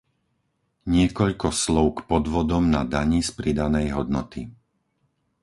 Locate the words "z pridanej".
3.27-3.87